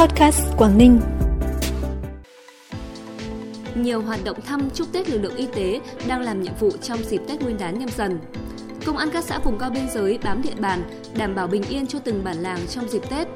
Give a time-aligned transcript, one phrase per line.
[0.00, 1.00] Podcast Quảng Ninh.
[3.74, 6.98] Nhiều hoạt động thăm chúc Tết lực lượng y tế đang làm nhiệm vụ trong
[6.98, 8.18] dịp Tết Nguyên đán nhâm dần.
[8.86, 10.82] Công an các xã vùng cao biên giới bám địa bàn,
[11.16, 13.28] đảm bảo bình yên cho từng bản làng trong dịp Tết.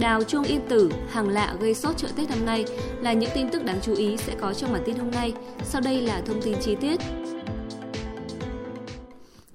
[0.00, 2.64] Đào chuông yên tử, hàng lạ gây sốt chợ Tết năm nay
[3.00, 5.32] là những tin tức đáng chú ý sẽ có trong bản tin hôm nay.
[5.64, 7.00] Sau đây là thông tin chi tiết.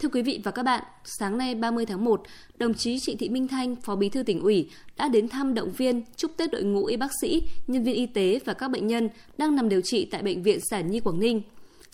[0.04, 2.24] Thưa quý vị và các bạn, sáng nay 30 tháng 1,
[2.58, 5.72] đồng chí Trịnh Thị Minh Thanh, Phó Bí thư tỉnh ủy đã đến thăm động
[5.72, 8.88] viên chúc Tết đội ngũ y bác sĩ, nhân viên y tế và các bệnh
[8.88, 11.42] nhân đang nằm điều trị tại bệnh viện Sản Nhi Quảng Ninh.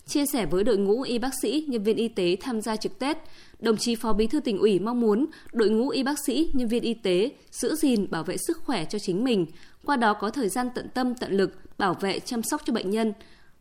[0.06, 2.98] Chia sẻ với đội ngũ y bác sĩ, nhân viên y tế tham gia trực
[2.98, 3.16] Tết,
[3.60, 6.68] đồng chí Phó Bí thư tỉnh ủy mong muốn đội ngũ y bác sĩ, nhân
[6.68, 9.46] viên y tế giữ gìn bảo vệ sức khỏe cho chính mình,
[9.84, 12.90] qua đó có thời gian tận tâm tận lực bảo vệ chăm sóc cho bệnh
[12.90, 13.12] nhân,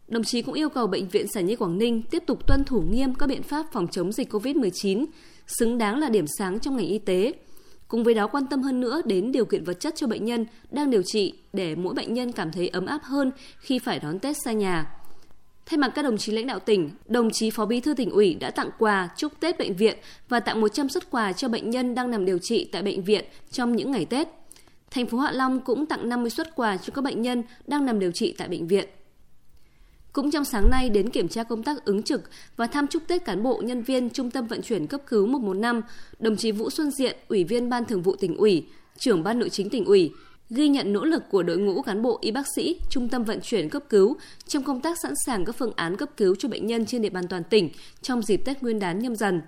[0.10, 2.82] Đồng chí cũng yêu cầu Bệnh viện Sản Nhi Quảng Ninh tiếp tục tuân thủ
[2.82, 5.06] nghiêm các biện pháp phòng chống dịch COVID-19,
[5.48, 7.34] xứng đáng là điểm sáng trong ngành y tế.
[7.88, 10.46] Cùng với đó quan tâm hơn nữa đến điều kiện vật chất cho bệnh nhân
[10.72, 14.20] đang điều trị để mỗi bệnh nhân cảm thấy ấm áp hơn khi phải đón
[14.20, 14.92] Tết xa nhà.
[15.66, 18.34] Thay mặt các đồng chí lãnh đạo tỉnh, đồng chí Phó Bí thư tỉnh ủy
[18.34, 19.98] đã tặng quà chúc Tết bệnh viện
[20.30, 23.26] và tặng 100 xuất quà cho bệnh nhân đang nằm điều trị tại bệnh viện
[23.52, 24.28] trong những ngày Tết.
[24.92, 28.00] Thành phố Hạ Long cũng tặng 50 xuất quà cho các bệnh nhân đang nằm
[28.00, 28.86] điều trị tại bệnh viện.
[30.14, 32.22] Cũng trong sáng nay đến kiểm tra công tác ứng trực
[32.56, 35.82] và thăm chúc Tết cán bộ nhân viên Trung tâm vận chuyển cấp cứu 115,
[36.20, 38.66] đồng chí Vũ Xuân Diện, Ủy viên Ban Thường vụ tỉnh ủy,
[38.98, 40.12] trưởng Ban Nội chính tỉnh ủy,
[40.50, 43.40] ghi nhận nỗ lực của đội ngũ cán bộ y bác sĩ Trung tâm vận
[43.42, 46.68] chuyển cấp cứu trong công tác sẵn sàng các phương án cấp cứu cho bệnh
[46.68, 47.70] nhân trên địa bàn toàn tỉnh
[48.02, 49.42] trong dịp Tết Nguyên đán nhâm dần.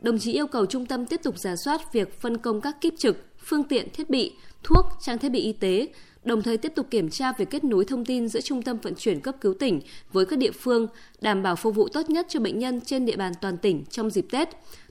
[0.00, 2.94] Đồng chí yêu cầu trung tâm tiếp tục giả soát việc phân công các kíp
[2.98, 5.88] trực, phương tiện thiết bị, thuốc, trang thiết bị y tế,
[6.24, 8.94] đồng thời tiếp tục kiểm tra việc kết nối thông tin giữa Trung tâm vận
[8.94, 9.80] chuyển cấp cứu tỉnh
[10.12, 10.86] với các địa phương,
[11.20, 14.10] đảm bảo phục vụ tốt nhất cho bệnh nhân trên địa bàn toàn tỉnh trong
[14.10, 14.48] dịp Tết,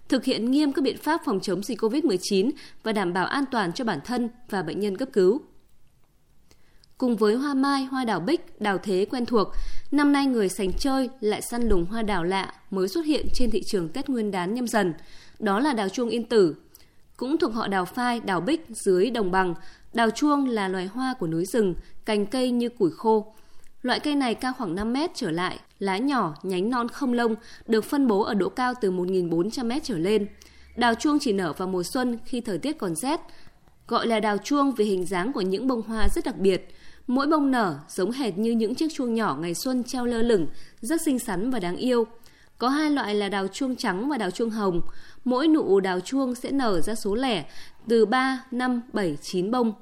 [0.10, 2.52] thực hiện nghiêm các biện pháp phòng chống dịch COVID-19
[2.84, 5.42] và đảm bảo an toàn cho bản thân và bệnh nhân cấp cứu.
[6.98, 9.48] Cùng với hoa mai, hoa đào bích, đào thế quen thuộc,
[9.92, 13.52] năm nay người sành chơi lại săn lùng hoa đào lạ mới xuất hiện trên
[13.52, 14.94] thị trường Tết Nguyên đán nhâm dần.
[15.40, 16.56] Đó là đào chuông yên tử,
[17.18, 19.54] cũng thuộc họ đào phai, đào bích dưới đồng bằng.
[19.94, 21.76] Đào chuông là loài hoa của núi rừng,
[22.06, 23.34] cành cây như củi khô.
[23.82, 27.36] Loại cây này cao khoảng 5 mét trở lại, lá nhỏ, nhánh non không lông,
[27.68, 30.28] được phân bố ở độ cao từ 1.400 mét trở lên.
[30.76, 33.20] Đào chuông chỉ nở vào mùa xuân khi thời tiết còn rét.
[33.88, 36.76] Gọi là đào chuông vì hình dáng của những bông hoa rất đặc biệt.
[37.08, 40.48] Mỗi bông nở giống hệt như những chiếc chuông nhỏ ngày xuân treo lơ lửng,
[40.82, 42.08] rất xinh xắn và đáng yêu.
[42.62, 44.82] Có hai loại là đào chuông trắng và đào chuông hồng.
[45.24, 47.46] Mỗi nụ đào chuông sẽ nở ra số lẻ
[47.88, 49.74] từ 3, 5, 7, 9 bông.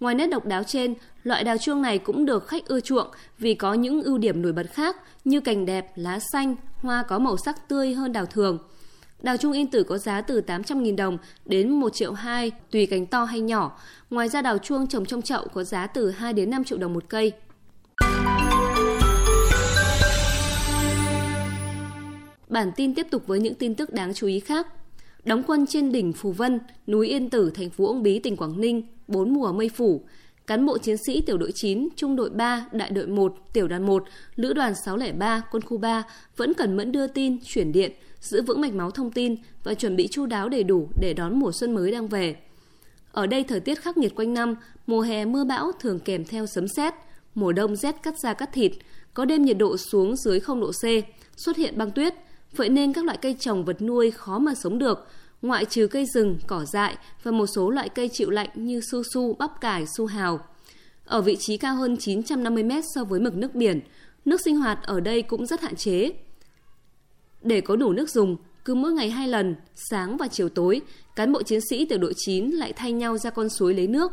[0.00, 3.06] Ngoài nét độc đáo trên, loại đào chuông này cũng được khách ưa chuộng
[3.38, 7.18] vì có những ưu điểm nổi bật khác như cành đẹp, lá xanh, hoa có
[7.18, 8.58] màu sắc tươi hơn đào thường.
[9.22, 13.06] Đào chuông yên tử có giá từ 800.000 đồng đến 1 triệu 2 tùy cành
[13.06, 13.78] to hay nhỏ.
[14.10, 16.94] Ngoài ra đào chuông trồng trong chậu có giá từ 2 đến 5 triệu đồng
[16.94, 17.32] một cây.
[22.48, 24.66] Bản tin tiếp tục với những tin tức đáng chú ý khác.
[25.24, 28.60] Đóng quân trên đỉnh Phù Vân, núi Yên Tử, thành phố Uông Bí, tỉnh Quảng
[28.60, 30.04] Ninh, bốn mùa mây phủ.
[30.46, 33.86] Cán bộ chiến sĩ tiểu đội 9, trung đội 3, đại đội 1, tiểu đoàn
[33.86, 34.04] 1,
[34.36, 36.02] lữ đoàn 603, quân khu 3
[36.36, 39.96] vẫn cần mẫn đưa tin, chuyển điện, giữ vững mạch máu thông tin và chuẩn
[39.96, 42.36] bị chu đáo đầy đủ để đón mùa xuân mới đang về.
[43.12, 44.54] Ở đây thời tiết khắc nghiệt quanh năm,
[44.86, 46.94] mùa hè mưa bão thường kèm theo sấm sét,
[47.34, 48.72] mùa đông rét cắt da cắt thịt,
[49.14, 50.84] có đêm nhiệt độ xuống dưới 0 độ C,
[51.36, 52.14] xuất hiện băng tuyết–
[52.56, 55.06] Vậy nên các loại cây trồng vật nuôi khó mà sống được,
[55.42, 59.02] ngoại trừ cây rừng, cỏ dại và một số loại cây chịu lạnh như su
[59.14, 60.40] su, bắp cải, su hào.
[61.04, 63.80] Ở vị trí cao hơn 950 mét so với mực nước biển,
[64.24, 66.12] nước sinh hoạt ở đây cũng rất hạn chế.
[67.42, 69.54] Để có đủ nước dùng, cứ mỗi ngày hai lần,
[69.90, 70.80] sáng và chiều tối,
[71.16, 74.12] cán bộ chiến sĩ tiểu đội 9 lại thay nhau ra con suối lấy nước.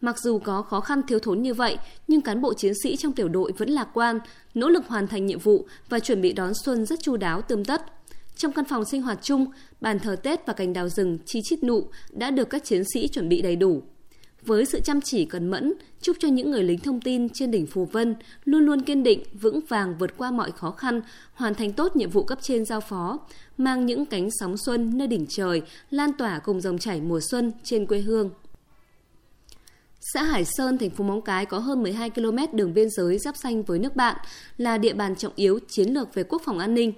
[0.00, 1.78] Mặc dù có khó khăn thiếu thốn như vậy,
[2.08, 4.18] nhưng cán bộ chiến sĩ trong tiểu đội vẫn lạc quan,
[4.54, 7.64] nỗ lực hoàn thành nhiệm vụ và chuẩn bị đón xuân rất chu đáo tươm
[7.64, 7.82] tất.
[8.36, 9.46] Trong căn phòng sinh hoạt chung,
[9.80, 13.08] bàn thờ Tết và cành đào rừng chi chít nụ đã được các chiến sĩ
[13.08, 13.82] chuẩn bị đầy đủ.
[14.42, 17.66] Với sự chăm chỉ cần mẫn, chúc cho những người lính thông tin trên đỉnh
[17.66, 18.14] Phù Vân
[18.44, 21.00] luôn luôn kiên định, vững vàng vượt qua mọi khó khăn,
[21.32, 23.18] hoàn thành tốt nhiệm vụ cấp trên giao phó,
[23.56, 27.52] mang những cánh sóng xuân nơi đỉnh trời, lan tỏa cùng dòng chảy mùa xuân
[27.64, 28.30] trên quê hương.
[30.12, 33.36] Xã Hải Sơn, thành phố Móng Cái có hơn 12 km đường biên giới giáp
[33.36, 34.16] xanh với nước bạn,
[34.56, 36.92] là địa bàn trọng yếu chiến lược về quốc phòng an ninh.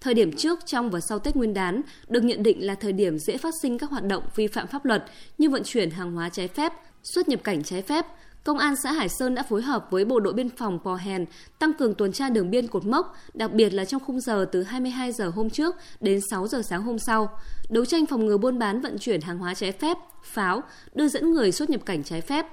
[0.00, 3.18] Thời điểm trước, trong và sau Tết Nguyên đán được nhận định là thời điểm
[3.18, 5.04] dễ phát sinh các hoạt động vi phạm pháp luật
[5.38, 6.72] như vận chuyển hàng hóa trái phép,
[7.02, 8.06] xuất nhập cảnh trái phép,
[8.46, 11.24] Công an xã Hải Sơn đã phối hợp với Bộ đội Biên phòng Pò Hèn
[11.58, 14.62] tăng cường tuần tra đường biên cột mốc, đặc biệt là trong khung giờ từ
[14.62, 17.38] 22 giờ hôm trước đến 6 giờ sáng hôm sau,
[17.68, 20.62] đấu tranh phòng ngừa buôn bán vận chuyển hàng hóa trái phép, pháo,
[20.94, 22.46] đưa dẫn người xuất nhập cảnh trái phép.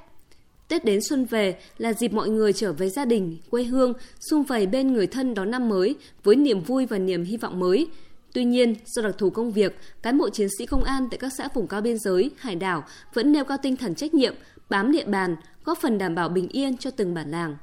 [0.67, 3.93] Tết đến xuân về là dịp mọi người trở về gia đình, quê hương,
[4.29, 7.59] xung vầy bên người thân đón năm mới với niềm vui và niềm hy vọng
[7.59, 7.87] mới.
[8.33, 11.33] Tuy nhiên, do đặc thù công việc, cán bộ chiến sĩ công an tại các
[11.37, 14.33] xã vùng cao biên giới, hải đảo vẫn nêu cao tinh thần trách nhiệm,
[14.69, 17.57] bám địa bàn, góp phần đảm bảo bình yên cho từng bản làng.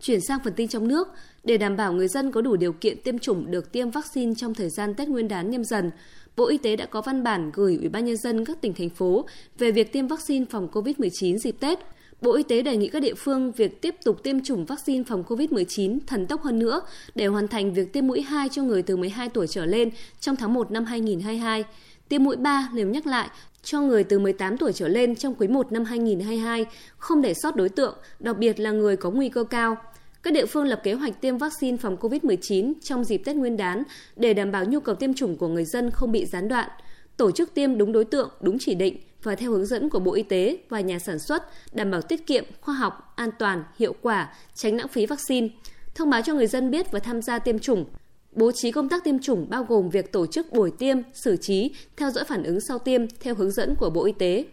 [0.00, 1.08] Chuyển sang phần tin trong nước,
[1.44, 4.54] để đảm bảo người dân có đủ điều kiện tiêm chủng được tiêm vaccine trong
[4.54, 5.90] thời gian Tết Nguyên đán nhâm dần,
[6.36, 8.90] Bộ Y tế đã có văn bản gửi Ủy ban nhân dân các tỉnh thành
[8.90, 9.26] phố
[9.58, 11.78] về việc tiêm vaccine phòng COVID-19 dịp Tết.
[12.20, 15.24] Bộ Y tế đề nghị các địa phương việc tiếp tục tiêm chủng vaccine phòng
[15.28, 16.80] COVID-19 thần tốc hơn nữa
[17.14, 19.90] để hoàn thành việc tiêm mũi 2 cho người từ 12 tuổi trở lên
[20.20, 21.64] trong tháng 1 năm 2022.
[22.12, 23.28] Tiêm mũi 3 liều nhắc lại
[23.62, 26.66] cho người từ 18 tuổi trở lên trong quý 1 năm 2022,
[26.96, 29.76] không để sót đối tượng, đặc biệt là người có nguy cơ cao.
[30.22, 33.82] Các địa phương lập kế hoạch tiêm vaccine phòng COVID-19 trong dịp Tết Nguyên đán
[34.16, 36.68] để đảm bảo nhu cầu tiêm chủng của người dân không bị gián đoạn,
[37.16, 40.14] tổ chức tiêm đúng đối tượng, đúng chỉ định và theo hướng dẫn của Bộ
[40.14, 41.42] Y tế và nhà sản xuất,
[41.74, 45.48] đảm bảo tiết kiệm, khoa học, an toàn, hiệu quả, tránh lãng phí vaccine.
[45.94, 47.84] Thông báo cho người dân biết và tham gia tiêm chủng.
[48.32, 51.70] Bố trí công tác tiêm chủng bao gồm việc tổ chức buổi tiêm, xử trí,
[51.96, 54.44] theo dõi phản ứng sau tiêm theo hướng dẫn của Bộ Y tế.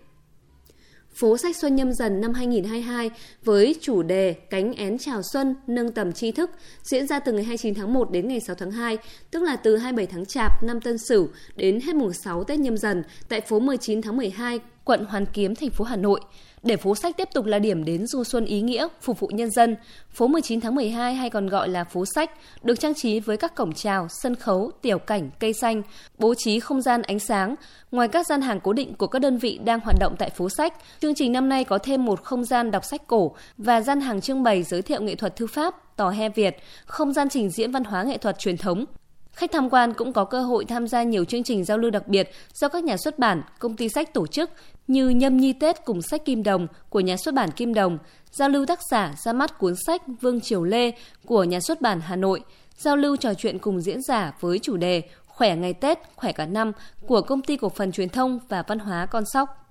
[1.13, 3.11] Phố sách Xuân Nhâm Dần năm 2022
[3.43, 6.51] với chủ đề Cánh én chào xuân nâng tầm tri thức
[6.83, 8.97] diễn ra từ ngày 29 tháng 1 đến ngày 6 tháng 2,
[9.31, 12.77] tức là từ 27 tháng Chạp năm Tân Sửu đến hết mùng 6 Tết Nhâm
[12.77, 14.59] Dần tại phố 19 tháng 12,
[14.89, 16.19] quận Hoàn Kiếm, thành phố Hà Nội.
[16.63, 19.51] Để phố sách tiếp tục là điểm đến du xuân ý nghĩa, phục vụ nhân
[19.51, 19.75] dân,
[20.09, 22.31] phố 19 tháng 12 hay còn gọi là phố sách
[22.63, 25.81] được trang trí với các cổng chào, sân khấu, tiểu cảnh, cây xanh,
[26.17, 27.55] bố trí không gian ánh sáng.
[27.91, 30.49] Ngoài các gian hàng cố định của các đơn vị đang hoạt động tại phố
[30.49, 34.01] sách, chương trình năm nay có thêm một không gian đọc sách cổ và gian
[34.01, 37.49] hàng trưng bày giới thiệu nghệ thuật thư pháp, tò he Việt, không gian trình
[37.49, 38.85] diễn văn hóa nghệ thuật truyền thống,
[39.33, 42.07] Khách tham quan cũng có cơ hội tham gia nhiều chương trình giao lưu đặc
[42.07, 44.51] biệt do các nhà xuất bản, công ty sách tổ chức
[44.87, 47.97] như Nhâm Nhi Tết cùng sách Kim Đồng của nhà xuất bản Kim Đồng,
[48.31, 50.91] giao lưu tác giả ra mắt cuốn sách Vương Triều Lê
[51.25, 52.41] của nhà xuất bản Hà Nội,
[52.77, 56.45] giao lưu trò chuyện cùng diễn giả với chủ đề Khỏe ngày Tết, khỏe cả
[56.45, 56.71] năm
[57.07, 59.68] của công ty cổ phần truyền thông và văn hóa Con Sóc.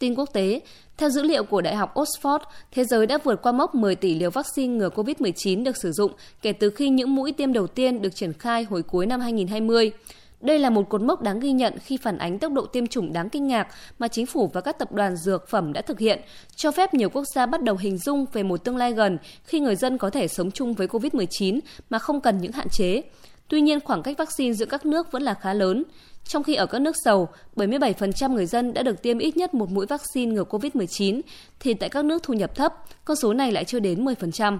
[0.00, 0.60] Tin quốc tế,
[0.96, 2.38] theo dữ liệu của Đại học Oxford,
[2.72, 6.12] thế giới đã vượt qua mốc 10 tỷ liều vaccine ngừa COVID-19 được sử dụng
[6.42, 9.92] kể từ khi những mũi tiêm đầu tiên được triển khai hồi cuối năm 2020.
[10.40, 13.12] Đây là một cột mốc đáng ghi nhận khi phản ánh tốc độ tiêm chủng
[13.12, 13.68] đáng kinh ngạc
[13.98, 16.20] mà chính phủ và các tập đoàn dược phẩm đã thực hiện,
[16.56, 19.60] cho phép nhiều quốc gia bắt đầu hình dung về một tương lai gần khi
[19.60, 21.60] người dân có thể sống chung với COVID-19
[21.90, 23.02] mà không cần những hạn chế.
[23.48, 25.84] Tuy nhiên, khoảng cách vaccine giữa các nước vẫn là khá lớn.
[26.24, 29.70] Trong khi ở các nước giàu, 77% người dân đã được tiêm ít nhất một
[29.70, 31.20] mũi vaccine ngừa COVID-19,
[31.60, 32.74] thì tại các nước thu nhập thấp,
[33.04, 34.58] con số này lại chưa đến 10%.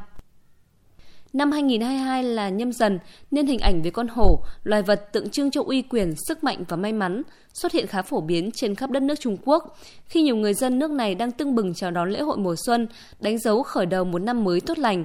[1.33, 2.99] Năm 2022 là nhâm dần,
[3.31, 6.65] nên hình ảnh về con hổ, loài vật tượng trưng cho uy quyền, sức mạnh
[6.69, 7.23] và may mắn,
[7.55, 10.79] xuất hiện khá phổ biến trên khắp đất nước Trung Quốc, khi nhiều người dân
[10.79, 12.89] nước này đang tưng bừng chào đón lễ hội mùa xuân,
[13.21, 15.05] đánh dấu khởi đầu một năm mới tốt lành.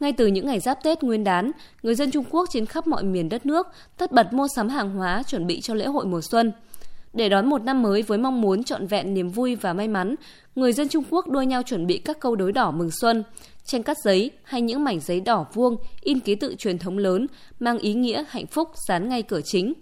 [0.00, 1.50] Ngay từ những ngày giáp Tết Nguyên đán,
[1.82, 3.66] người dân Trung Quốc trên khắp mọi miền đất nước
[3.96, 6.52] tất bật mua sắm hàng hóa chuẩn bị cho lễ hội mùa xuân.
[7.12, 10.14] Để đón một năm mới với mong muốn trọn vẹn niềm vui và may mắn,
[10.54, 13.24] người dân Trung Quốc đua nhau chuẩn bị các câu đối đỏ mừng xuân,
[13.64, 17.26] tranh cắt giấy hay những mảnh giấy đỏ vuông in ký tự truyền thống lớn
[17.60, 19.72] mang ý nghĩa hạnh phúc dán ngay cửa chính.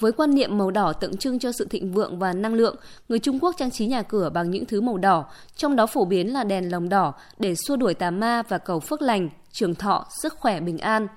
[0.00, 2.76] Với quan niệm màu đỏ tượng trưng cho sự thịnh vượng và năng lượng,
[3.08, 5.24] người Trung Quốc trang trí nhà cửa bằng những thứ màu đỏ,
[5.56, 8.80] trong đó phổ biến là đèn lồng đỏ để xua đuổi tà ma và cầu
[8.80, 11.08] phước lành, trường thọ, sức khỏe bình an.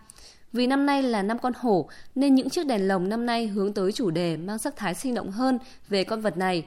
[0.54, 3.74] Vì năm nay là năm con hổ nên những chiếc đèn lồng năm nay hướng
[3.74, 6.66] tới chủ đề mang sắc thái sinh động hơn về con vật này.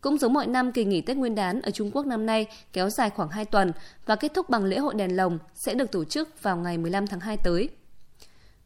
[0.00, 2.90] Cũng giống mọi năm, kỳ nghỉ Tết Nguyên đán ở Trung Quốc năm nay kéo
[2.90, 3.72] dài khoảng 2 tuần
[4.06, 7.06] và kết thúc bằng lễ hội đèn lồng sẽ được tổ chức vào ngày 15
[7.06, 7.68] tháng 2 tới.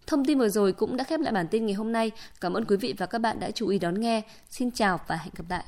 [0.07, 2.11] Thông tin vừa rồi cũng đã khép lại bản tin ngày hôm nay.
[2.41, 4.23] Cảm ơn quý vị và các bạn đã chú ý đón nghe.
[4.51, 5.65] Xin chào và hẹn gặp lại.